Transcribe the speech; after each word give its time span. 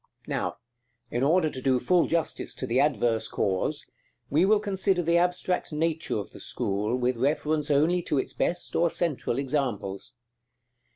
§IV. 0.23 0.27
Now, 0.27 0.57
in 1.11 1.21
order 1.21 1.47
to 1.51 1.61
do 1.61 1.79
full 1.79 2.07
justice 2.07 2.55
to 2.55 2.65
the 2.65 2.79
adverse 2.79 3.27
cause, 3.27 3.85
we 4.31 4.45
will 4.45 4.59
consider 4.59 5.03
the 5.03 5.19
abstract 5.19 5.71
nature 5.71 6.17
of 6.17 6.31
the 6.31 6.39
school 6.39 6.95
with 6.95 7.17
reference 7.17 7.69
only 7.69 8.01
to 8.01 8.17
its 8.17 8.33
best 8.33 8.75
or 8.75 8.89
central 8.89 9.37
examples. 9.37 10.15